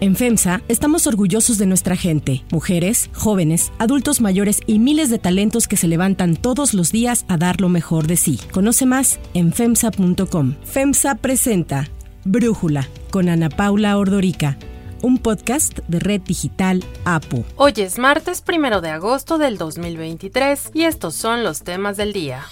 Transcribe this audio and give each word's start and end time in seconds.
En 0.00 0.14
FEMSA 0.14 0.62
estamos 0.68 1.08
orgullosos 1.08 1.58
de 1.58 1.66
nuestra 1.66 1.96
gente, 1.96 2.44
mujeres, 2.52 3.10
jóvenes, 3.14 3.72
adultos 3.80 4.20
mayores 4.20 4.60
y 4.64 4.78
miles 4.78 5.10
de 5.10 5.18
talentos 5.18 5.66
que 5.66 5.76
se 5.76 5.88
levantan 5.88 6.36
todos 6.36 6.72
los 6.72 6.92
días 6.92 7.24
a 7.26 7.36
dar 7.36 7.60
lo 7.60 7.68
mejor 7.68 8.06
de 8.06 8.16
sí. 8.16 8.38
Conoce 8.52 8.86
más 8.86 9.18
en 9.34 9.52
FEMSA.com. 9.52 10.54
FEMSA 10.62 11.16
presenta 11.16 11.88
Brújula 12.24 12.86
con 13.10 13.28
Ana 13.28 13.48
Paula 13.48 13.98
Ordorica 13.98 14.56
un 15.02 15.18
podcast 15.18 15.78
de 15.86 16.00
Red 16.00 16.22
Digital 16.22 16.84
APU. 17.04 17.44
Hoy 17.56 17.72
es 17.76 17.98
martes 17.98 18.42
primero 18.42 18.80
de 18.80 18.90
agosto 18.90 19.38
del 19.38 19.56
2023 19.58 20.70
y 20.74 20.84
estos 20.84 21.14
son 21.14 21.44
los 21.44 21.62
temas 21.62 21.96
del 21.96 22.12
día. 22.12 22.44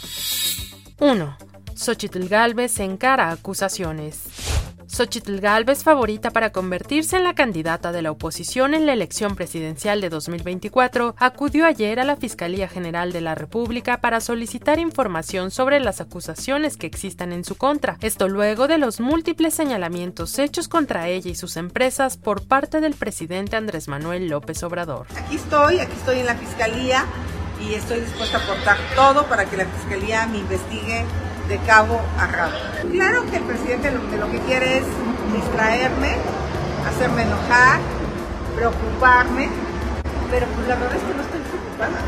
1. 1.01 1.37
Xochitl 1.75 2.29
Galvez 2.29 2.79
encara 2.79 3.31
acusaciones. 3.31 4.26
Xochitl 4.97 5.41
Galvez, 5.41 5.85
favorita 5.85 6.31
para 6.31 6.53
convertirse 6.53 7.19
en 7.19 7.25
la 7.25 7.35
candidata 7.35 7.93
de 7.93 8.01
la 8.01 8.11
oposición 8.11 8.73
en 8.73 8.87
la 8.87 8.95
elección 8.95 9.37
presidencial 9.37 10.01
de 10.01 10.09
2024, 10.09 11.15
acudió 11.19 11.67
ayer 11.67 12.01
a 12.01 12.05
la 12.05 12.17
Fiscalía 12.17 12.67
General 12.67 13.13
de 13.13 13.21
la 13.21 13.35
República 13.35 14.01
para 14.01 14.23
solicitar 14.23 14.79
información 14.79 15.51
sobre 15.51 15.81
las 15.81 16.01
acusaciones 16.01 16.79
que 16.79 16.87
existan 16.87 17.35
en 17.35 17.45
su 17.45 17.57
contra. 17.57 17.99
Esto 18.01 18.27
luego 18.27 18.69
de 18.69 18.79
los 18.79 18.99
múltiples 18.99 19.53
señalamientos 19.53 20.39
hechos 20.39 20.67
contra 20.67 21.09
ella 21.09 21.31
y 21.31 21.35
sus 21.35 21.59
empresas 21.59 22.17
por 22.17 22.49
parte 22.49 22.81
del 22.81 22.95
presidente 22.95 23.57
Andrés 23.57 23.89
Manuel 23.89 24.29
López 24.29 24.63
Obrador. 24.63 25.09
Aquí 25.15 25.37
estoy, 25.37 25.79
aquí 25.79 25.93
estoy 25.93 26.21
en 26.21 26.27
la 26.27 26.37
Fiscalía 26.37 27.05
y 27.61 27.75
estoy 27.75 28.01
dispuesta 28.01 28.39
a 28.39 28.43
aportar 28.43 28.79
todo 28.95 29.27
para 29.27 29.45
que 29.45 29.59
la 29.59 29.67
Fiscalía 29.67 30.27
me 30.27 30.39
investigue 30.39 31.05
de 31.49 31.59
cabo 31.59 32.01
a 32.19 32.27
rabo. 32.27 32.53
Claro 32.91 33.25
que 33.31 33.37
el 33.37 33.45
presidente 33.45 33.91
lo, 33.91 34.01
lo 34.17 34.31
que 34.31 34.41
quiere 34.41 34.79
es 34.79 34.85
distraerme, 35.33 36.17
hacerme 36.89 37.23
enojar, 37.23 37.81
preocuparme, 38.55 39.49
pero 40.31 40.47
pues 40.47 40.69
la 40.69 40.75
verdad 40.77 40.97
es 40.97 41.03
que 41.03 41.15
no 41.15 41.23
estoy 41.23 41.41
preocupada. 41.41 41.99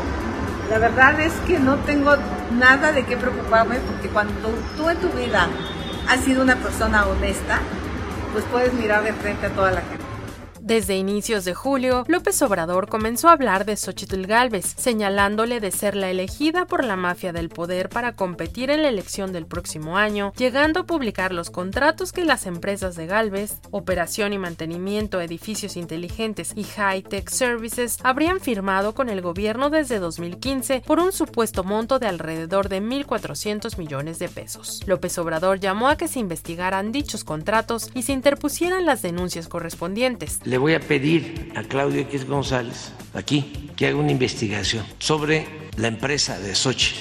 La 0.69 0.77
verdad 0.77 1.19
es 1.19 1.33
que 1.47 1.59
no 1.59 1.77
tengo 1.77 2.15
nada 2.57 2.91
de 2.91 3.03
qué 3.05 3.17
preocuparme 3.17 3.79
porque 3.79 4.09
cuando 4.09 4.33
tú 4.77 4.89
en 4.89 4.97
tu 4.97 5.09
vida 5.09 5.47
has 6.07 6.21
sido 6.21 6.43
una 6.43 6.55
persona 6.55 7.05
honesta, 7.05 7.59
pues 8.33 8.45
puedes 8.51 8.73
mirar 8.73 9.03
de 9.03 9.13
frente 9.13 9.47
a 9.47 9.49
toda 9.49 9.71
la 9.71 9.81
gente. 9.81 9.98
Desde 10.69 10.95
inicios 10.95 11.45
de 11.45 11.55
julio, 11.55 12.03
López 12.07 12.39
Obrador 12.43 12.89
comenzó 12.89 13.27
a 13.27 13.31
hablar 13.31 13.65
de 13.65 13.75
Xochitl 13.75 14.27
Galvez, 14.27 14.75
señalándole 14.77 15.59
de 15.59 15.71
ser 15.71 15.95
la 15.95 16.11
elegida 16.11 16.67
por 16.67 16.85
la 16.85 16.95
mafia 16.95 17.33
del 17.33 17.49
poder 17.49 17.89
para 17.89 18.15
competir 18.15 18.69
en 18.69 18.83
la 18.83 18.89
elección 18.89 19.33
del 19.33 19.47
próximo 19.47 19.97
año, 19.97 20.31
llegando 20.37 20.81
a 20.81 20.85
publicar 20.85 21.33
los 21.33 21.49
contratos 21.49 22.11
que 22.11 22.23
las 22.23 22.45
empresas 22.45 22.95
de 22.95 23.07
Galvez, 23.07 23.57
Operación 23.71 24.31
y 24.31 24.37
Mantenimiento 24.37 25.19
Edificios 25.19 25.75
Inteligentes 25.75 26.53
y 26.55 26.65
High 26.65 27.01
Tech 27.01 27.31
Services, 27.31 27.97
habrían 28.03 28.39
firmado 28.39 28.93
con 28.93 29.09
el 29.09 29.21
gobierno 29.21 29.71
desde 29.71 29.97
2015 29.97 30.83
por 30.85 30.99
un 30.99 31.13
supuesto 31.13 31.63
monto 31.63 31.97
de 31.97 32.05
alrededor 32.05 32.69
de 32.69 32.79
1.400 32.79 33.75
millones 33.79 34.19
de 34.19 34.29
pesos. 34.29 34.83
López 34.85 35.17
Obrador 35.17 35.59
llamó 35.59 35.87
a 35.87 35.97
que 35.97 36.07
se 36.07 36.19
investigaran 36.19 36.91
dichos 36.91 37.23
contratos 37.23 37.89
y 37.95 38.03
se 38.03 38.13
interpusieran 38.13 38.85
las 38.85 39.01
denuncias 39.01 39.47
correspondientes 39.47 40.39
voy 40.59 40.73
a 40.73 40.79
pedir 40.79 41.51
a 41.55 41.63
Claudio 41.63 42.01
X 42.01 42.25
González, 42.25 42.91
aquí, 43.13 43.71
que 43.75 43.87
haga 43.87 43.97
una 43.97 44.11
investigación 44.11 44.85
sobre 44.99 45.47
la 45.77 45.87
empresa 45.87 46.39
de 46.39 46.53
Sochi 46.55 46.93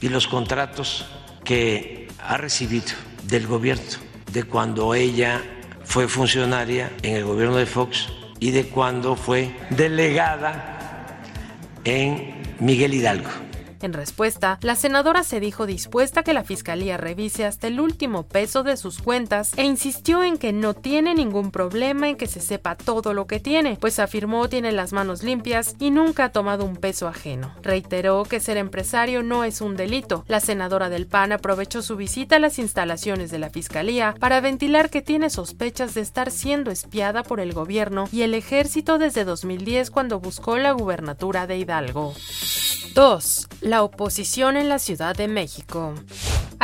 y 0.00 0.08
los 0.08 0.26
contratos 0.26 1.06
que 1.44 2.08
ha 2.18 2.36
recibido 2.36 2.92
del 3.24 3.46
gobierno, 3.46 3.84
de 4.32 4.42
cuando 4.44 4.94
ella 4.94 5.42
fue 5.84 6.08
funcionaria 6.08 6.92
en 7.02 7.16
el 7.16 7.24
gobierno 7.24 7.56
de 7.56 7.66
Fox 7.66 8.08
y 8.40 8.50
de 8.50 8.64
cuando 8.64 9.16
fue 9.16 9.54
delegada 9.70 11.22
en 11.84 12.34
Miguel 12.58 12.94
Hidalgo. 12.94 13.43
En 13.84 13.92
respuesta, 13.92 14.58
la 14.62 14.76
senadora 14.76 15.24
se 15.24 15.40
dijo 15.40 15.66
dispuesta 15.66 16.20
a 16.20 16.22
que 16.22 16.32
la 16.32 16.42
Fiscalía 16.42 16.96
revise 16.96 17.44
hasta 17.44 17.66
el 17.66 17.80
último 17.80 18.22
peso 18.22 18.62
de 18.62 18.78
sus 18.78 18.98
cuentas 18.98 19.52
e 19.58 19.64
insistió 19.64 20.22
en 20.22 20.38
que 20.38 20.54
no 20.54 20.72
tiene 20.72 21.14
ningún 21.14 21.50
problema 21.50 22.08
en 22.08 22.16
que 22.16 22.26
se 22.26 22.40
sepa 22.40 22.76
todo 22.76 23.12
lo 23.12 23.26
que 23.26 23.40
tiene, 23.40 23.76
pues 23.78 23.98
afirmó 23.98 24.48
tiene 24.48 24.72
las 24.72 24.94
manos 24.94 25.22
limpias 25.22 25.76
y 25.78 25.90
nunca 25.90 26.24
ha 26.24 26.32
tomado 26.32 26.64
un 26.64 26.76
peso 26.76 27.08
ajeno. 27.08 27.52
Reiteró 27.60 28.22
que 28.22 28.40
ser 28.40 28.56
empresario 28.56 29.22
no 29.22 29.44
es 29.44 29.60
un 29.60 29.76
delito. 29.76 30.24
La 30.28 30.40
senadora 30.40 30.88
del 30.88 31.06
PAN 31.06 31.32
aprovechó 31.32 31.82
su 31.82 31.94
visita 31.94 32.36
a 32.36 32.38
las 32.38 32.58
instalaciones 32.58 33.30
de 33.30 33.38
la 33.38 33.50
Fiscalía 33.50 34.14
para 34.18 34.40
ventilar 34.40 34.88
que 34.88 35.02
tiene 35.02 35.28
sospechas 35.28 35.92
de 35.92 36.00
estar 36.00 36.30
siendo 36.30 36.70
espiada 36.70 37.22
por 37.22 37.38
el 37.38 37.52
gobierno 37.52 38.08
y 38.10 38.22
el 38.22 38.32
ejército 38.32 38.96
desde 38.96 39.26
2010 39.26 39.90
cuando 39.90 40.20
buscó 40.20 40.56
la 40.56 40.72
gubernatura 40.72 41.46
de 41.46 41.58
Hidalgo. 41.58 42.14
2. 42.94 43.48
La 43.62 43.82
oposición 43.82 44.56
en 44.56 44.68
la 44.68 44.78
Ciudad 44.78 45.16
de 45.16 45.26
México. 45.26 45.94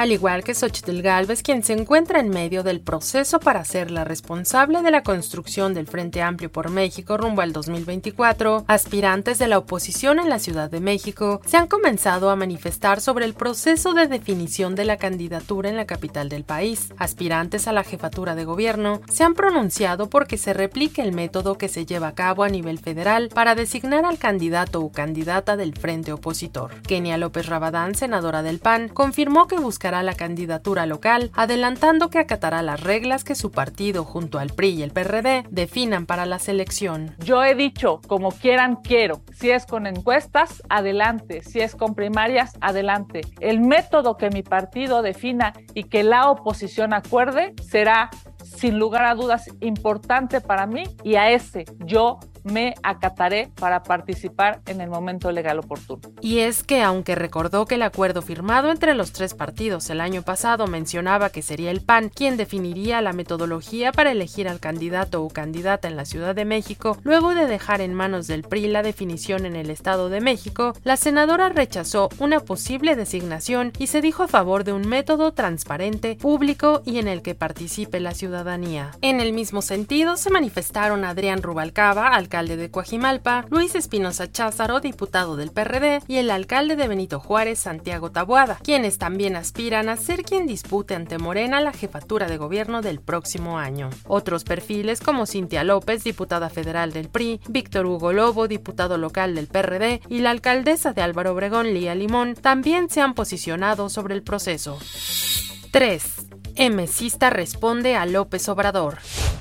Al 0.01 0.13
igual 0.13 0.45
que 0.45 0.55
Xochitl 0.55 1.03
Galvez, 1.03 1.43
quien 1.43 1.63
se 1.63 1.75
encuentra 1.75 2.21
en 2.21 2.31
medio 2.31 2.63
del 2.63 2.81
proceso 2.81 3.39
para 3.39 3.67
ser 3.67 3.91
la 3.91 4.03
responsable 4.03 4.81
de 4.81 4.91
la 4.91 5.03
construcción 5.03 5.75
del 5.75 5.87
Frente 5.87 6.23
Amplio 6.23 6.51
por 6.51 6.71
México 6.71 7.19
rumbo 7.19 7.43
al 7.43 7.53
2024, 7.53 8.65
aspirantes 8.67 9.39
de 9.39 9.47
la 9.47 9.59
oposición 9.59 10.19
en 10.19 10.31
la 10.31 10.39
Ciudad 10.39 10.71
de 10.71 10.81
México 10.81 11.43
se 11.45 11.59
han 11.59 11.67
comenzado 11.67 12.31
a 12.31 12.37
manifestar 12.37 13.03
sobre 13.03 13.27
el 13.27 13.35
proceso 13.35 13.93
de 13.93 14.07
definición 14.07 14.75
de 14.75 14.87
la 14.87 14.97
candidatura 14.97 15.69
en 15.69 15.77
la 15.77 15.85
capital 15.85 16.31
del 16.31 16.45
país. 16.45 16.95
Aspirantes 16.97 17.69
a 17.69 17.73
la 17.73 17.85
jefatura 17.85 18.35
de 18.35 18.47
gobierno 18.47 19.03
se 19.13 19.25
han 19.25 19.35
pronunciado 19.35 20.09
porque 20.09 20.39
se 20.39 20.55
replique 20.55 21.03
el 21.03 21.13
método 21.13 21.59
que 21.59 21.69
se 21.69 21.85
lleva 21.85 22.09
a 22.09 22.15
cabo 22.15 22.43
a 22.43 22.49
nivel 22.49 22.79
federal 22.79 23.29
para 23.29 23.55
designar 23.55 24.07
al 24.07 24.17
candidato 24.17 24.81
o 24.81 24.91
candidata 24.91 25.59
del 25.59 25.75
Frente 25.77 26.11
opositor. 26.15 26.81
Kenia 26.89 27.19
López 27.19 27.45
Rabadán, 27.45 27.95
senadora 27.95 28.43
del 28.43 28.61
PAN, 28.61 28.89
confirmó 28.89 29.47
que 29.47 29.59
buscará 29.59 29.90
la 29.91 30.15
candidatura 30.15 30.87
local, 30.87 31.31
adelantando 31.35 32.09
que 32.11 32.19
acatará 32.19 32.63
las 32.63 32.81
reglas 32.81 33.25
que 33.25 33.35
su 33.35 33.51
partido 33.51 34.05
junto 34.05 34.39
al 34.39 34.51
PRI 34.51 34.69
y 34.71 34.83
el 34.83 34.93
PRD 34.93 35.45
definan 35.51 36.07
para 36.07 36.27
la 36.27 36.39
selección. 36.39 37.15
Yo 37.19 37.43
he 37.45 37.55
dicho, 37.55 38.01
como 38.07 38.31
quieran, 38.31 38.77
quiero. 38.77 39.21
Si 39.33 39.51
es 39.51 39.67
con 39.67 39.87
encuestas, 39.87 40.63
adelante. 40.69 41.43
Si 41.43 41.61
es 41.61 41.75
con 41.75 41.95
primarias, 41.95 42.53
adelante. 42.61 43.23
El 43.41 43.61
método 43.61 44.17
que 44.17 44.31
mi 44.31 44.43
partido 44.43 45.03
defina 45.03 45.53
y 45.75 45.85
que 45.85 46.03
la 46.03 46.31
oposición 46.31 46.95
acuerde 46.95 47.55
será 47.69 48.11
sin 48.45 48.79
lugar 48.79 49.05
a 49.05 49.15
dudas 49.15 49.51
importante 49.61 50.41
para 50.41 50.67
mí 50.67 50.85
y 51.03 51.17
a 51.17 51.31
ese 51.31 51.65
yo 51.79 52.19
me 52.45 52.75
acataré 52.83 53.51
para 53.55 53.83
participar 53.83 54.61
en 54.67 54.81
el 54.81 54.91
momento 54.91 55.31
legal 55.33 55.59
oportuno. 55.59 56.01
Y 56.21 56.41
es 56.41 56.63
que 56.63 56.83
aunque 56.83 57.15
recordó 57.15 57.67
que 57.67 57.77
el 57.77 57.83
acuerdo 57.83 58.23
firmado 58.23 58.71
entre 58.71 58.95
los 58.95 59.13
tres 59.13 59.35
partidos 59.35 59.91
el 59.91 60.01
año 60.01 60.23
pasado 60.23 60.67
mencionaba 60.67 61.31
que 61.31 61.43
sería 61.43 61.71
el 61.71 61.81
PAN 61.81 62.09
quien 62.09 62.37
definiría 62.37 63.01
la 63.01 63.13
metodología 63.13 63.93
para 63.93 64.13
elegir 64.13 64.49
al 64.49 64.61
candidato 64.61 65.23
o 65.23 65.29
candidata 65.29 65.89
en 65.89 65.97
la 65.97 66.05
Ciudad 66.05 66.35
de 66.35 66.45
México, 66.45 66.99
luego 67.03 67.35
de 67.35 67.47
dejar 67.47 67.81
en 67.81 67.95
manos 67.95 68.27
del 68.27 68.43
PRI 68.43 68.69
la 68.69 68.83
definición 68.83 69.47
en 69.47 69.57
el 69.57 69.71
Estado 69.71 70.09
de 70.09 70.21
México, 70.21 70.75
la 70.85 70.97
senadora 70.97 71.49
rechazó 71.49 72.09
una 72.19 72.41
posible 72.41 72.97
designación 72.97 73.73
y 73.79 73.87
se 73.87 74.01
dijo 74.01 74.23
a 74.23 74.29
favor 74.29 74.65
de 74.65 74.73
un 74.73 74.89
método 74.89 75.33
transparente, 75.33 76.17
público 76.17 76.83
y 76.85 76.99
en 76.99 77.09
el 77.09 77.23
que 77.23 77.35
participe 77.35 78.01
la 78.01 78.15
ciudadanía 78.15 78.51
en 79.03 79.21
el 79.21 79.33
mismo 79.33 79.63
sentido, 79.63 80.17
se 80.17 80.31
manifestaron 80.31 81.05
Adrián 81.05 81.43
Rubalcaba, 81.43 82.15
alcalde 82.31 82.57
de 82.57 82.71
Coajimalpa, 82.71 83.45
Luis 83.51 83.75
Espinosa 83.75 84.31
Cházaro, 84.31 84.79
diputado 84.79 85.35
del 85.35 85.51
PRD, 85.51 86.01
y 86.07 86.19
el 86.19 86.31
alcalde 86.31 86.77
de 86.77 86.87
Benito 86.87 87.19
Juárez, 87.19 87.59
Santiago 87.59 88.13
Tabuada, 88.13 88.61
quienes 88.63 88.99
también 88.99 89.35
aspiran 89.35 89.89
a 89.89 89.97
ser 89.97 90.23
quien 90.23 90.47
dispute 90.47 90.95
ante 90.95 91.19
Morena 91.19 91.61
la 91.61 91.73
jefatura 91.73 92.29
de 92.29 92.37
gobierno 92.37 92.83
del 92.83 93.01
próximo 93.01 93.59
año. 93.59 93.91
Otros 94.07 94.45
perfiles 94.45 95.01
como 95.01 95.27
Cintia 95.27 95.65
López, 95.65 96.05
diputada 96.05 96.51
federal 96.51 96.93
del 96.93 97.09
PRI, 97.09 97.41
Víctor 97.49 97.87
Hugo 97.87 98.13
Lobo, 98.13 98.47
diputado 98.47 98.97
local 98.97 99.35
del 99.35 99.49
PRD, 99.49 100.01
y 100.09 100.21
la 100.21 100.31
alcaldesa 100.31 100.93
de 100.93 101.03
Álvaro 101.03 101.33
Obregón, 101.33 101.75
Lía 101.75 101.97
Limón, 101.97 102.37
también 102.37 102.91
se 102.91 103.01
han 103.01 103.15
posicionado 103.15 103.89
sobre 103.89 104.15
el 104.15 104.23
proceso. 104.23 104.79
3. 105.73 106.30
Emesista 106.57 107.31
responde 107.31 107.97
a 107.97 108.07
López 108.07 108.49
Obrador. 108.49 108.99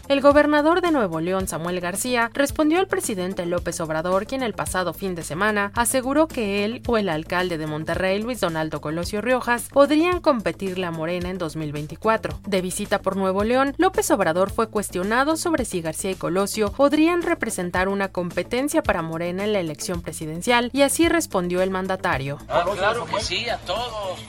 El 0.09 0.21
gobernador 0.21 0.81
de 0.81 0.89
Nuevo 0.89 1.19
León, 1.19 1.47
Samuel 1.47 1.79
García, 1.81 2.31
respondió 2.33 2.79
al 2.79 2.87
presidente 2.87 3.45
López 3.45 3.79
Obrador, 3.79 4.25
quien 4.25 4.41
el 4.41 4.55
pasado 4.55 4.91
fin 4.91 5.13
de 5.13 5.21
semana 5.21 5.71
aseguró 5.75 6.27
que 6.27 6.65
él 6.65 6.81
o 6.87 6.97
el 6.97 7.09
alcalde 7.09 7.59
de 7.59 7.67
Monterrey, 7.67 8.19
Luis 8.19 8.39
Donaldo 8.39 8.81
Colosio 8.81 9.21
Riojas, 9.21 9.69
podrían 9.69 10.19
competirle 10.19 10.87
a 10.87 10.91
Morena 10.91 11.29
en 11.29 11.37
2024. 11.37 12.39
De 12.47 12.61
visita 12.61 13.03
por 13.03 13.17
Nuevo 13.17 13.43
León, 13.43 13.75
López 13.77 14.09
Obrador 14.09 14.49
fue 14.49 14.67
cuestionado 14.67 15.37
sobre 15.37 15.63
si 15.63 15.81
García 15.81 16.09
y 16.09 16.15
Colosio 16.15 16.71
podrían 16.71 17.21
representar 17.21 17.87
una 17.87 18.07
competencia 18.07 18.81
para 18.81 19.03
Morena 19.03 19.43
en 19.43 19.53
la 19.53 19.59
elección 19.59 20.01
presidencial 20.01 20.71
y 20.73 20.81
así 20.81 21.07
respondió 21.07 21.61
el 21.61 21.69
mandatario. 21.69 22.39
Ah, 22.47 22.65
claro 22.75 23.05
que 23.05 23.21
sí, 23.21 23.47
a 23.47 23.59
todos, 23.59 24.19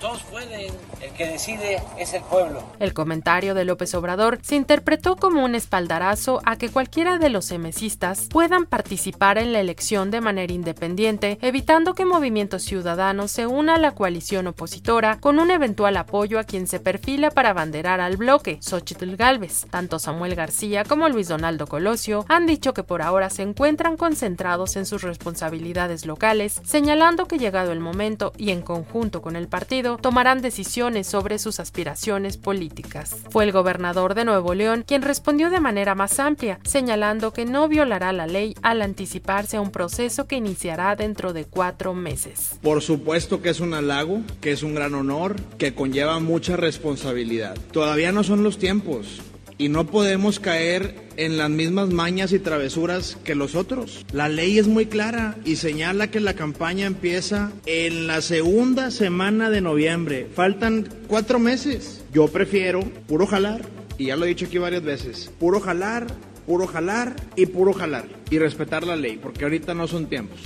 todos 0.00 0.20
pueden, 0.24 0.74
el 1.00 1.12
que 1.12 1.26
decide 1.28 1.80
es 1.96 2.12
el 2.12 2.22
pueblo. 2.28 2.62
El 2.78 2.94
comentario 2.94 3.54
de 3.54 3.64
López 3.64 3.94
Obrador 3.94 4.38
se 4.42 4.56
interpretó 4.56 5.16
como 5.16 5.44
un 5.44 5.54
espaldarazo 5.54 6.40
a 6.44 6.56
que 6.56 6.68
cualquiera 6.68 7.18
de 7.18 7.30
los 7.30 7.50
emesistas 7.50 8.28
puedan 8.30 8.66
participar 8.66 9.38
en 9.38 9.52
la 9.52 9.60
elección 9.60 10.10
de 10.10 10.20
manera 10.20 10.52
independiente, 10.52 11.38
evitando 11.42 11.94
que 11.94 12.04
Movimiento 12.04 12.58
Ciudadano 12.58 13.28
se 13.28 13.46
una 13.46 13.76
a 13.76 13.78
la 13.78 13.92
coalición 13.92 14.46
opositora 14.46 15.18
con 15.20 15.38
un 15.38 15.50
eventual 15.50 15.96
apoyo 15.96 16.38
a 16.38 16.44
quien 16.44 16.66
se 16.66 16.80
perfila 16.80 17.30
para 17.30 17.50
abanderar 17.50 18.00
al 18.00 18.16
bloque, 18.16 18.58
Xochitl 18.60 19.16
Galvez. 19.16 19.66
Tanto 19.70 19.98
Samuel 19.98 20.34
García 20.34 20.84
como 20.84 21.08
Luis 21.08 21.28
Donaldo 21.28 21.66
Colosio 21.66 22.24
han 22.28 22.46
dicho 22.46 22.74
que 22.74 22.82
por 22.82 23.02
ahora 23.02 23.30
se 23.30 23.42
encuentran 23.42 23.96
concentrados 23.96 24.76
en 24.76 24.86
sus 24.86 25.02
responsabilidades 25.02 26.06
locales, 26.06 26.60
señalando 26.64 27.26
que 27.26 27.38
llegado 27.38 27.72
el 27.72 27.80
momento 27.80 28.32
y 28.36 28.50
en 28.50 28.62
conjunto 28.62 29.22
con 29.22 29.36
el 29.36 29.48
partido 29.48 29.96
tomarán 29.96 30.42
decisiones 30.42 31.06
sobre 31.06 31.38
sus 31.38 31.60
aspiraciones 31.60 32.17
políticas. 32.36 33.16
Fue 33.30 33.44
el 33.44 33.52
gobernador 33.52 34.14
de 34.14 34.24
Nuevo 34.24 34.54
León 34.54 34.84
quien 34.86 35.02
respondió 35.02 35.50
de 35.50 35.60
manera 35.60 35.94
más 35.94 36.18
amplia, 36.18 36.58
señalando 36.64 37.32
que 37.32 37.44
no 37.44 37.68
violará 37.68 38.12
la 38.12 38.26
ley 38.26 38.54
al 38.62 38.82
anticiparse 38.82 39.56
a 39.56 39.60
un 39.60 39.70
proceso 39.70 40.26
que 40.26 40.36
iniciará 40.36 40.96
dentro 40.96 41.32
de 41.32 41.44
cuatro 41.44 41.94
meses. 41.94 42.58
Por 42.62 42.82
supuesto 42.82 43.40
que 43.40 43.50
es 43.50 43.60
un 43.60 43.74
halago, 43.74 44.22
que 44.40 44.52
es 44.52 44.62
un 44.62 44.74
gran 44.74 44.94
honor, 44.94 45.36
que 45.58 45.74
conlleva 45.74 46.18
mucha 46.20 46.56
responsabilidad. 46.56 47.56
Todavía 47.72 48.12
no 48.12 48.24
son 48.24 48.42
los 48.42 48.58
tiempos 48.58 49.20
y 49.58 49.68
no 49.68 49.86
podemos 49.86 50.38
caer 50.38 50.94
en 51.16 51.36
las 51.36 51.50
mismas 51.50 51.90
mañas 51.90 52.32
y 52.32 52.38
travesuras 52.38 53.18
que 53.24 53.34
los 53.34 53.56
otros. 53.56 54.06
La 54.12 54.28
ley 54.28 54.58
es 54.58 54.68
muy 54.68 54.86
clara 54.86 55.36
y 55.44 55.56
señala 55.56 56.10
que 56.10 56.20
la 56.20 56.34
campaña 56.34 56.86
empieza 56.86 57.52
en 57.66 58.06
la 58.06 58.22
segunda 58.22 58.92
semana 58.92 59.50
de 59.50 59.60
noviembre. 59.60 60.28
Faltan 60.32 60.88
cuatro 61.08 61.40
meses. 61.40 61.97
Yo 62.12 62.28
prefiero 62.28 62.80
puro 63.06 63.26
jalar, 63.26 63.62
y 63.98 64.06
ya 64.06 64.16
lo 64.16 64.24
he 64.24 64.28
dicho 64.28 64.46
aquí 64.46 64.58
varias 64.58 64.82
veces, 64.82 65.30
puro 65.38 65.60
jalar, 65.60 66.06
puro 66.46 66.66
jalar 66.66 67.14
y 67.36 67.46
puro 67.46 67.72
jalar. 67.72 68.06
Y 68.30 68.38
respetar 68.38 68.86
la 68.86 68.96
ley, 68.96 69.18
porque 69.18 69.44
ahorita 69.44 69.74
no 69.74 69.86
son 69.86 70.06
tiempos. 70.06 70.38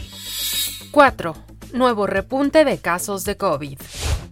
4. 0.91 1.35
Nuevo 1.73 2.06
repunte 2.06 2.64
de 2.64 2.79
casos 2.79 3.25
de 3.25 3.37
COVID 3.37 3.79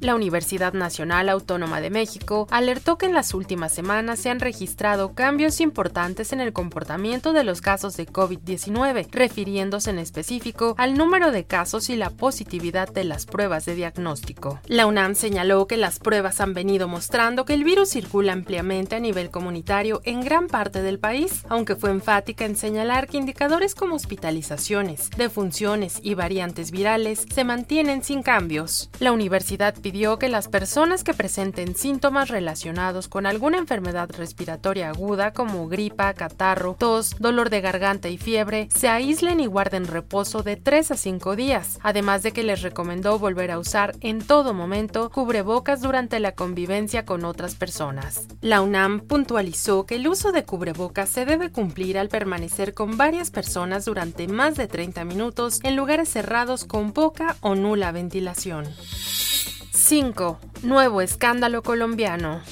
la 0.01 0.15
Universidad 0.15 0.73
Nacional 0.73 1.29
Autónoma 1.29 1.81
de 1.81 1.91
México 1.91 2.47
alertó 2.51 2.99
que 2.99 3.07
en 3.07 3.15
las 3.15 3.35
últimas 3.35 3.73
semanas 3.73 4.19
se 4.19 4.31
han 4.31 4.41
registrado 4.41 5.15
cambios 5.15 5.61
importantes 5.61 6.33
en 6.33 6.41
el 6.41 6.53
comportamiento 6.53 7.33
de 7.33 7.45
los 7.45 7.61
casos 7.61 7.97
de 7.97 8.07
COVID-19, 8.07 9.09
refiriéndose 9.11 9.91
en 9.91 9.99
específico 9.99 10.75
al 10.79 10.97
número 10.97 11.31
de 11.33 11.45
casos 11.45 11.91
y 11.91 11.97
la 11.97 12.11
positividad 12.11 12.89
de 12.89 13.05
las 13.05 13.27
pruebas 13.27 13.67
de 13.67 13.75
diagnóstico. 13.75 14.59
La 14.67 14.87
UNAM 14.87 15.15
señaló 15.15 15.67
que 15.67 15.77
las 15.77 15.99
pruebas 15.99 16.41
han 16.41 16.55
venido 16.55 16.89
mostrando 16.89 17.45
que 17.45 17.55
el 17.55 17.65
virus 17.65 17.91
circula 17.91 18.33
ampliamente 18.33 18.97
a 18.97 19.01
nivel 19.01 19.31
comunitario 19.31 20.01
en 20.05 20.21
gran 20.21 20.49
parte 20.49 20.83
del 20.83 20.99
país, 20.99 21.45
aunque 21.49 21.77
fue 21.77 21.91
enfática 21.91 22.45
en 22.45 22.57
señalar 22.57 23.07
que 23.07 23.19
indicadores 23.19 23.75
como 23.75 23.97
hospitalizaciones, 23.97 25.11
defunciones 25.11 25.99
y 26.03 26.15
variantes 26.15 26.71
virales 26.71 27.27
se 27.33 27.45
mantienen 27.45 28.03
sin 28.03 28.23
cambios. 28.23 28.91
La 28.99 29.13
universidad 29.13 29.75
que 29.91 30.29
las 30.29 30.47
personas 30.47 31.03
que 31.03 31.15
presenten 31.15 31.75
síntomas 31.75 32.29
relacionados 32.29 33.09
con 33.09 33.27
alguna 33.27 33.59
enfermedad 33.59 34.09
respiratoria 34.17 34.89
aguda 34.89 35.33
como 35.33 35.67
gripa, 35.67 36.15
catarro, 36.15 36.77
tos, 36.79 37.17
dolor 37.19 37.51
de 37.51 37.61
garganta 37.61 38.09
y 38.09 38.17
fiebre 38.17 38.69
se 38.73 38.89
aíslen 38.89 39.41
y 39.41 39.47
guarden 39.47 39.89
reposo 39.89 40.45
de 40.45 40.55
3 40.55 40.93
a 40.93 40.97
5 40.97 41.35
días, 41.35 41.81
además 41.83 42.23
de 42.23 42.31
que 42.31 42.45
les 42.45 42.63
recomendó 42.63 43.19
volver 43.19 43.51
a 43.51 43.59
usar 43.59 43.97
en 44.01 44.21
todo 44.25 44.55
momento 44.55 45.11
cubrebocas 45.11 45.81
durante 45.81 46.21
la 46.21 46.33
convivencia 46.33 47.05
con 47.05 47.25
otras 47.25 47.57
personas. 47.57 48.29
La 48.43 48.61
UNAM 48.61 49.01
puntualizó 49.01 49.87
que 49.87 49.97
el 49.97 50.07
uso 50.07 50.31
de 50.31 50.45
cubrebocas 50.45 51.09
se 51.09 51.25
debe 51.25 51.51
cumplir 51.51 51.99
al 51.99 52.09
permanecer 52.09 52.75
con 52.75 52.97
varias 52.97 53.33
personas 53.33 53.87
durante 53.87 54.29
más 54.29 54.55
de 54.55 54.69
30 54.69 55.05
minutos 55.05 55.59
en 55.65 55.75
lugares 55.75 56.09
cerrados 56.09 56.65
con 56.65 56.93
poca 56.93 57.37
o 57.41 57.57
nula 57.57 57.91
ventilación. 57.91 58.67
5. 59.81 60.39
Nuevo 60.63 61.01
escándalo 61.01 61.63
colombiano. 61.63 62.43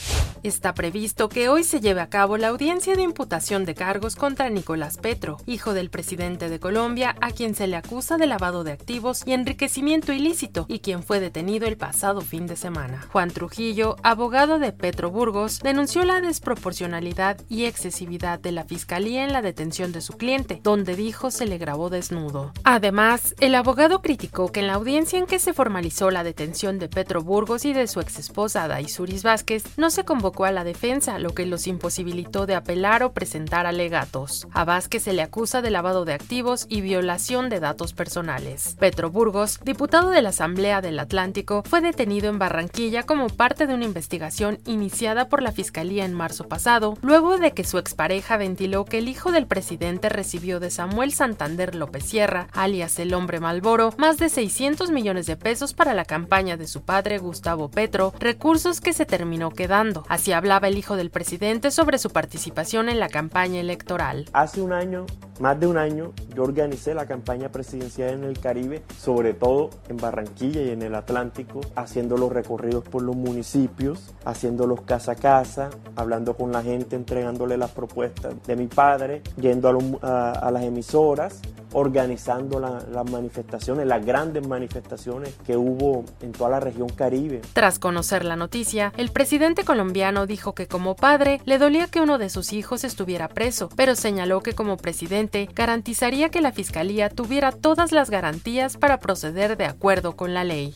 Está 0.45 0.73
previsto 0.73 1.29
que 1.29 1.49
hoy 1.49 1.65
se 1.65 1.81
lleve 1.81 2.01
a 2.01 2.09
cabo 2.09 2.37
la 2.37 2.49
audiencia 2.49 2.95
de 2.95 3.03
imputación 3.03 3.65
de 3.65 3.75
cargos 3.75 4.15
contra 4.15 4.49
Nicolás 4.49 4.97
Petro, 4.97 5.39
hijo 5.47 5.75
del 5.75 5.91
presidente 5.91 6.49
de 6.49 6.61
Colombia, 6.61 7.17
a 7.21 7.33
quien 7.33 7.57
se 7.57 7.67
le 7.67 7.77
acusa 7.77 8.19
de 8.19 8.29
lavado 8.29 8.63
de 8.63 8.71
activos 8.71 9.23
y 9.27 9.33
enriquecimiento 9.33 10.13
ilícito 10.13 10.67
y 10.69 10.79
quien 10.79 11.03
fue 11.03 11.19
detenido 11.19 11.67
el 11.67 11.77
pasado 11.77 12.21
fin 12.21 12.47
de 12.47 12.55
semana. 12.55 13.05
Juan 13.11 13.33
Trujillo, 13.33 13.97
abogado 14.05 14.61
de 14.61 14.73
Petro 14.73 15.11
Burgos, 15.11 15.59
denunció 15.59 16.05
la 16.05 16.21
desproporcionalidad 16.21 17.41
y 17.49 17.65
excesividad 17.65 18.39
de 18.39 18.53
la 18.53 18.63
fiscalía 18.63 19.25
en 19.25 19.33
la 19.33 19.43
detención 19.43 19.91
de 19.91 20.03
su 20.03 20.17
cliente, 20.17 20.61
donde 20.63 20.95
dijo 20.95 21.33
se 21.33 21.47
le 21.47 21.59
grabó 21.59 21.91
desnudo. 21.91 22.53
Además, 22.63 23.35
el 23.41 23.57
abogado 23.57 24.03
criticó 24.03 24.53
que 24.53 24.61
en 24.61 24.69
la 24.69 24.75
audiencia 24.75 25.19
en 25.19 25.27
que 25.27 25.41
se 25.41 25.53
formalizó 25.53 26.13
la 26.13 26.23
detención 26.23 26.79
de 26.79 26.89
Petro 26.89 27.23
Burgos 27.23 27.65
y 27.65 27.73
de 27.73 27.89
su 27.89 27.99
exesposa 27.99 28.69
Daisuris 28.69 29.25
Vázquez 29.25 29.65
no 29.77 29.91
se 29.91 30.05
convocó 30.05 30.28
a 30.45 30.53
la 30.53 30.65
defensa, 30.65 31.19
lo 31.19 31.35
que 31.35 31.47
los 31.47 31.67
imposibilitó 31.67 32.47
de 32.47 32.55
apelar 32.55 33.03
o 33.03 33.13
presentar 33.13 33.67
alegatos. 33.67 34.47
A 34.53 34.65
Vázquez 34.65 35.05
se 35.05 35.13
le 35.13 35.23
acusa 35.23 35.63
de 35.63 35.71
lavado 35.71 36.05
de 36.05 36.13
activos 36.13 36.67
y 36.69 36.81
violación 36.81 37.49
de 37.49 37.61
datos 37.61 37.93
personales. 37.93 38.77
Petro 38.79 39.11
Burgos, 39.11 39.61
diputado 39.65 40.11
de 40.11 40.23
la 40.23 40.29
Asamblea 40.29 40.81
del 40.81 40.99
Atlántico, 40.99 41.63
fue 41.67 41.81
detenido 41.81 42.29
en 42.29 42.39
Barranquilla 42.39 43.05
como 43.05 43.29
parte 43.29 43.67
de 43.67 43.75
una 43.75 43.85
investigación 43.85 44.59
iniciada 44.67 45.29
por 45.29 45.43
la 45.43 45.53
Fiscalía 45.53 46.05
en 46.05 46.15
marzo 46.15 46.49
pasado, 46.49 46.97
luego 47.03 47.39
de 47.39 47.53
que 47.53 47.65
su 47.65 47.79
expareja 47.79 48.37
ventiló 48.37 48.85
que 48.85 48.99
el 48.99 49.09
hijo 49.09 49.33
del 49.33 49.47
presidente 49.47 50.09
recibió 50.09 50.61
de 50.61 50.71
Samuel 50.71 51.13
Santander 51.13 51.75
López 51.75 52.05
Sierra, 52.05 52.49
alias 52.53 52.99
el 52.99 53.15
hombre 53.15 53.41
Malboro, 53.41 53.95
más 53.97 54.19
de 54.19 54.29
600 54.29 54.91
millones 54.91 55.27
de 55.27 55.37
pesos 55.37 55.75
para 55.75 55.95
la 55.95 56.05
campaña 56.05 56.57
de 56.57 56.67
su 56.67 56.83
padre 56.83 57.19
Gustavo 57.19 57.69
Petro, 57.71 58.13
recursos 58.19 58.81
que 58.81 58.93
se 58.93 59.07
terminó 59.07 59.51
quedando. 59.51 60.05
Así 60.19 60.33
hablaba 60.33 60.67
el 60.67 60.77
hijo 60.77 60.97
del 60.97 61.11
presidente 61.11 61.71
sobre 61.71 61.97
su 61.97 62.11
participación 62.11 62.89
en 62.89 62.99
la 62.99 63.09
campaña 63.09 63.61
electoral. 63.61 64.25
Hace 64.33 64.61
un 64.61 64.73
año, 64.73 65.07
más 65.39 65.61
de 65.61 65.69
un 65.69 65.79
año, 65.79 66.13
yo 66.35 66.43
organicé 66.43 66.93
la 66.93 67.07
campaña 67.07 67.53
presidencial 67.53 68.15
en 68.15 68.25
el 68.25 68.41
Caribe, 68.41 68.83
sobre 68.99 69.33
todo 69.33 69.71
en 69.89 69.97
Barranquilla 69.97 70.61
y 70.61 70.71
en 70.71 70.83
el 70.83 70.97
Atlántico, 70.97 71.61
haciendo 71.77 72.17
los 72.17 72.33
recorridos 72.33 72.83
por 72.83 73.03
los 73.03 73.15
municipios, 73.15 74.13
haciéndolos 74.25 74.81
casa 74.81 75.13
a 75.13 75.15
casa, 75.15 75.71
hablando 75.95 76.37
con 76.37 76.51
la 76.51 76.65
gente, 76.65 76.97
entregándole 76.97 77.57
las 77.57 77.71
propuestas 77.71 78.35
de 78.45 78.57
mi 78.57 78.67
padre, 78.67 79.23
yendo 79.41 79.69
a, 80.03 80.51
las 80.51 80.65
emisoras, 80.65 81.41
organizando 81.73 82.61
las 82.61 83.11
manifestaciones, 83.11 83.87
las 83.87 84.05
grandes 84.05 84.47
manifestaciones 84.47 85.35
que 85.47 85.57
hubo 85.57 86.05
en 86.21 86.33
toda 86.33 86.51
la 86.51 86.61
región 86.61 86.89
Caribe. 86.89 87.43
Tras 87.53 87.79
conocer 87.79 88.25
la 88.25 88.37
noticia, 88.37 88.93
el 88.97 89.11
presidente 89.11 89.65
colombiano 89.65 90.27
dijo 90.27 90.55
que 90.55 90.67
como 90.67 90.97
padre 90.97 91.41
le 91.45 91.59
dolía 91.59 91.87
que 91.87 92.01
uno 92.01 92.19
de 92.19 92.31
sus 92.31 92.53
hijos 92.53 92.85
estuviera 92.85 93.29
preso, 93.29 93.69
pero 93.77 93.95
señaló 93.95 94.41
que 94.41 94.55
como 94.55 94.77
presidente 94.77 95.49
garantizaría 95.55 96.31
que 96.31 96.41
la 96.41 96.53
fiscalía 96.53 97.11
tuviera 97.11 97.53
todas 97.53 97.93
las 97.93 98.11
garantías 98.11 98.77
para 98.77 98.99
proceder 98.99 99.57
de 99.57 99.67
acuerdo 99.67 100.17
con 100.17 100.35
la 100.35 100.45
ley. 100.45 100.75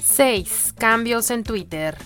6. 0.00 0.74
Cambios 0.76 1.30
en 1.30 1.44
Twitter 1.44 1.96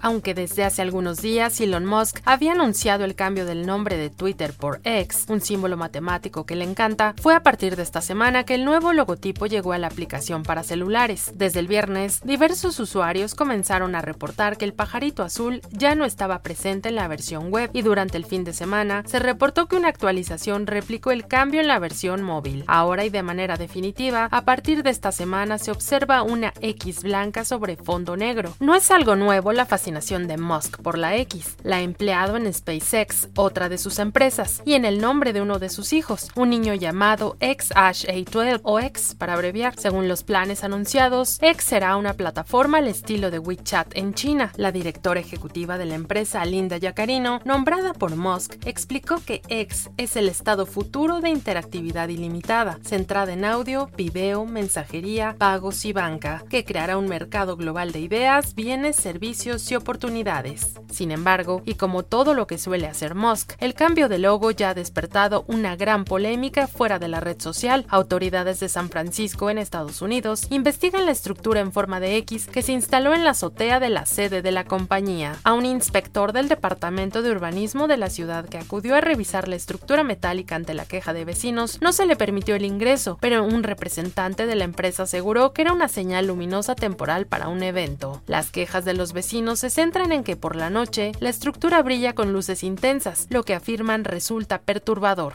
aunque 0.00 0.34
desde 0.34 0.64
hace 0.64 0.82
algunos 0.82 1.18
días 1.22 1.60
Elon 1.60 1.86
Musk 1.86 2.20
había 2.24 2.52
anunciado 2.52 3.04
el 3.04 3.14
cambio 3.14 3.46
del 3.46 3.66
nombre 3.66 3.96
de 3.96 4.10
Twitter 4.10 4.52
por 4.52 4.80
X, 4.84 5.26
un 5.28 5.40
símbolo 5.40 5.76
matemático 5.76 6.46
que 6.46 6.56
le 6.56 6.64
encanta, 6.64 7.14
fue 7.20 7.34
a 7.34 7.42
partir 7.42 7.76
de 7.76 7.82
esta 7.82 8.00
semana 8.00 8.44
que 8.44 8.54
el 8.54 8.64
nuevo 8.64 8.92
logotipo 8.92 9.46
llegó 9.46 9.72
a 9.72 9.78
la 9.78 9.86
aplicación 9.86 10.42
para 10.42 10.62
celulares. 10.62 11.32
Desde 11.34 11.60
el 11.60 11.68
viernes, 11.68 12.20
diversos 12.24 12.78
usuarios 12.80 13.34
comenzaron 13.34 13.94
a 13.94 14.02
reportar 14.02 14.56
que 14.56 14.64
el 14.64 14.74
pajarito 14.74 15.22
azul 15.22 15.60
ya 15.70 15.94
no 15.94 16.04
estaba 16.04 16.42
presente 16.42 16.88
en 16.88 16.96
la 16.96 17.08
versión 17.08 17.50
web 17.50 17.70
y 17.72 17.82
durante 17.82 18.16
el 18.16 18.24
fin 18.24 18.44
de 18.44 18.52
semana 18.52 19.02
se 19.06 19.18
reportó 19.18 19.66
que 19.66 19.76
una 19.76 19.88
actualización 19.88 20.66
replicó 20.66 21.10
el 21.10 21.26
cambio 21.26 21.60
en 21.60 21.68
la 21.68 21.78
versión 21.78 22.22
móvil. 22.22 22.64
Ahora 22.66 23.04
y 23.04 23.10
de 23.10 23.22
manera 23.22 23.56
definitiva, 23.56 24.28
a 24.30 24.44
partir 24.44 24.82
de 24.82 24.90
esta 24.90 25.12
semana 25.12 25.58
se 25.58 25.70
observa 25.70 26.22
una 26.22 26.52
X 26.60 27.02
blanca 27.02 27.44
sobre 27.44 27.76
fondo 27.76 28.16
negro. 28.16 28.54
No 28.60 28.74
es 28.74 28.90
algo 28.90 29.16
nuevo 29.16 29.52
la 29.52 29.66
fascinación 29.90 30.28
de 30.28 30.36
Musk 30.36 30.80
por 30.82 30.96
la 30.96 31.16
X, 31.16 31.56
la 31.64 31.80
empleado 31.80 32.36
en 32.36 32.52
SpaceX, 32.52 33.28
otra 33.34 33.68
de 33.68 33.76
sus 33.76 33.98
empresas, 33.98 34.62
y 34.64 34.74
en 34.74 34.84
el 34.84 35.00
nombre 35.00 35.32
de 35.32 35.42
uno 35.42 35.58
de 35.58 35.68
sus 35.68 35.92
hijos, 35.92 36.28
un 36.36 36.50
niño 36.50 36.74
llamado 36.74 37.36
XH-A12 37.40 38.60
o 38.62 38.78
X 38.78 39.16
para 39.18 39.32
abreviar. 39.32 39.74
Según 39.76 40.06
los 40.06 40.22
planes 40.22 40.62
anunciados, 40.62 41.38
X 41.42 41.64
será 41.64 41.96
una 41.96 42.14
plataforma 42.14 42.78
al 42.78 42.86
estilo 42.86 43.32
de 43.32 43.40
WeChat 43.40 43.96
en 43.96 44.14
China. 44.14 44.52
La 44.54 44.70
directora 44.70 45.18
ejecutiva 45.18 45.76
de 45.76 45.86
la 45.86 45.96
empresa, 45.96 46.44
Linda 46.44 46.76
Yacarino, 46.76 47.40
nombrada 47.44 47.92
por 47.92 48.14
Musk, 48.14 48.64
explicó 48.66 49.16
que 49.26 49.42
X 49.48 49.90
es 49.96 50.14
el 50.14 50.28
estado 50.28 50.66
futuro 50.66 51.20
de 51.20 51.30
interactividad 51.30 52.08
ilimitada, 52.10 52.78
centrada 52.84 53.32
en 53.32 53.44
audio, 53.44 53.90
video, 53.96 54.46
mensajería, 54.46 55.34
pagos 55.36 55.84
y 55.84 55.92
banca, 55.92 56.44
que 56.48 56.64
creará 56.64 56.96
un 56.96 57.08
mercado 57.08 57.56
global 57.56 57.90
de 57.90 58.00
ideas, 58.00 58.54
bienes, 58.54 58.94
servicios 58.94 59.68
y 59.72 59.79
oportunidades. 59.80 60.74
Sin 60.90 61.10
embargo, 61.10 61.62
y 61.64 61.74
como 61.74 62.04
todo 62.04 62.34
lo 62.34 62.46
que 62.46 62.58
suele 62.58 62.86
hacer 62.86 63.14
Musk, 63.14 63.52
el 63.58 63.74
cambio 63.74 64.08
de 64.08 64.18
logo 64.18 64.50
ya 64.50 64.70
ha 64.70 64.74
despertado 64.74 65.44
una 65.48 65.76
gran 65.76 66.04
polémica 66.04 66.66
fuera 66.66 66.98
de 66.98 67.08
la 67.08 67.20
red 67.20 67.40
social. 67.40 67.84
Autoridades 67.88 68.60
de 68.60 68.68
San 68.68 68.88
Francisco 68.88 69.50
en 69.50 69.58
Estados 69.58 70.02
Unidos 70.02 70.46
investigan 70.50 71.06
la 71.06 71.12
estructura 71.12 71.60
en 71.60 71.72
forma 71.72 72.00
de 72.00 72.16
X 72.18 72.46
que 72.46 72.62
se 72.62 72.72
instaló 72.72 73.14
en 73.14 73.24
la 73.24 73.30
azotea 73.30 73.80
de 73.80 73.90
la 73.90 74.06
sede 74.06 74.42
de 74.42 74.52
la 74.52 74.64
compañía. 74.64 75.36
A 75.44 75.52
un 75.54 75.66
inspector 75.66 76.32
del 76.32 76.48
Departamento 76.48 77.22
de 77.22 77.30
Urbanismo 77.30 77.88
de 77.88 77.96
la 77.96 78.10
ciudad 78.10 78.48
que 78.48 78.58
acudió 78.58 78.94
a 78.94 79.00
revisar 79.00 79.48
la 79.48 79.56
estructura 79.56 80.04
metálica 80.04 80.54
ante 80.54 80.74
la 80.74 80.86
queja 80.86 81.12
de 81.12 81.24
vecinos 81.24 81.80
no 81.80 81.92
se 81.92 82.06
le 82.06 82.16
permitió 82.16 82.54
el 82.54 82.64
ingreso, 82.64 83.18
pero 83.20 83.44
un 83.44 83.62
representante 83.62 84.46
de 84.46 84.54
la 84.54 84.64
empresa 84.64 85.04
aseguró 85.04 85.52
que 85.52 85.62
era 85.62 85.72
una 85.72 85.88
señal 85.88 86.26
luminosa 86.26 86.74
temporal 86.74 87.26
para 87.26 87.48
un 87.48 87.62
evento. 87.62 88.22
Las 88.26 88.50
quejas 88.50 88.84
de 88.84 88.94
los 88.94 89.12
vecinos 89.12 89.64
centran 89.70 90.12
en 90.12 90.24
que 90.24 90.36
por 90.36 90.56
la 90.56 90.70
noche 90.70 91.12
la 91.20 91.30
estructura 91.30 91.82
brilla 91.82 92.14
con 92.14 92.32
luces 92.32 92.62
intensas, 92.62 93.26
lo 93.30 93.44
que 93.44 93.54
afirman 93.54 94.04
resulta 94.04 94.60
perturbador. 94.62 95.34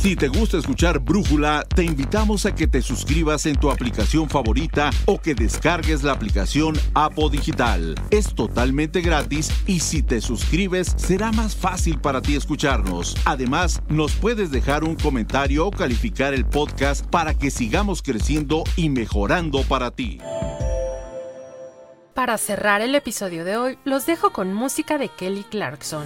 Si 0.00 0.14
te 0.14 0.28
gusta 0.28 0.58
escuchar 0.58 1.00
Brújula, 1.00 1.66
te 1.74 1.82
invitamos 1.82 2.46
a 2.46 2.54
que 2.54 2.68
te 2.68 2.82
suscribas 2.82 3.46
en 3.46 3.56
tu 3.56 3.68
aplicación 3.68 4.30
favorita 4.30 4.90
o 5.06 5.20
que 5.20 5.34
descargues 5.34 6.04
la 6.04 6.12
aplicación 6.12 6.78
Apo 6.94 7.28
Digital. 7.28 7.96
Es 8.12 8.32
totalmente 8.32 9.00
gratis 9.00 9.50
y 9.66 9.80
si 9.80 10.04
te 10.04 10.20
suscribes 10.20 10.94
será 10.96 11.32
más 11.32 11.56
fácil 11.56 11.98
para 11.98 12.22
ti 12.22 12.36
escucharnos. 12.36 13.16
Además, 13.24 13.82
nos 13.88 14.12
puedes 14.12 14.52
dejar 14.52 14.84
un 14.84 14.94
comentario 14.94 15.66
o 15.66 15.72
calificar 15.72 16.32
el 16.32 16.46
podcast 16.46 17.04
para 17.04 17.34
que 17.34 17.50
sigamos 17.50 18.00
creciendo 18.00 18.62
y 18.76 18.90
mejorando 18.90 19.64
para 19.64 19.90
ti. 19.90 20.20
Para 22.18 22.36
cerrar 22.36 22.80
el 22.80 22.96
episodio 22.96 23.44
de 23.44 23.56
hoy, 23.56 23.78
los 23.84 24.04
dejo 24.04 24.30
con 24.32 24.52
música 24.52 24.98
de 24.98 25.08
Kelly 25.08 25.44
Clarkson. 25.44 26.04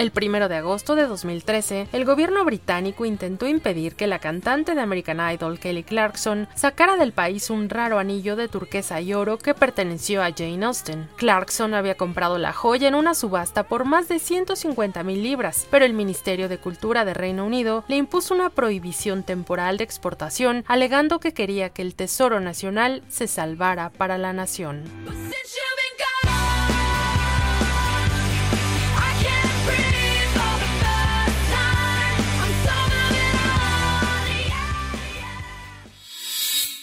El 0.00 0.12
1 0.16 0.48
de 0.48 0.56
agosto 0.56 0.94
de 0.94 1.06
2013, 1.06 1.88
el 1.92 2.06
gobierno 2.06 2.42
británico 2.46 3.04
intentó 3.04 3.46
impedir 3.46 3.96
que 3.96 4.06
la 4.06 4.18
cantante 4.18 4.74
de 4.74 4.80
American 4.80 5.20
Idol 5.30 5.58
Kelly 5.58 5.82
Clarkson 5.82 6.48
sacara 6.54 6.96
del 6.96 7.12
país 7.12 7.50
un 7.50 7.68
raro 7.68 7.98
anillo 7.98 8.34
de 8.34 8.48
turquesa 8.48 9.02
y 9.02 9.12
oro 9.12 9.36
que 9.36 9.52
perteneció 9.52 10.22
a 10.22 10.32
Jane 10.34 10.64
Austen. 10.64 11.06
Clarkson 11.16 11.74
había 11.74 11.98
comprado 11.98 12.38
la 12.38 12.54
joya 12.54 12.88
en 12.88 12.94
una 12.94 13.12
subasta 13.12 13.64
por 13.64 13.84
más 13.84 14.08
de 14.08 14.20
150 14.20 15.02
mil 15.02 15.22
libras, 15.22 15.68
pero 15.70 15.84
el 15.84 15.92
Ministerio 15.92 16.48
de 16.48 16.56
Cultura 16.56 17.04
de 17.04 17.12
Reino 17.12 17.44
Unido 17.44 17.84
le 17.86 17.96
impuso 17.96 18.32
una 18.32 18.48
prohibición 18.48 19.22
temporal 19.22 19.76
de 19.76 19.84
exportación, 19.84 20.64
alegando 20.66 21.20
que 21.20 21.34
quería 21.34 21.68
que 21.68 21.82
el 21.82 21.94
Tesoro 21.94 22.40
Nacional 22.40 23.02
se 23.08 23.26
salvara 23.26 23.90
para 23.90 24.16
la 24.16 24.32
nación. 24.32 24.84